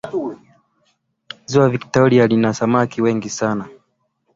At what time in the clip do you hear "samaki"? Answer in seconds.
2.53-3.01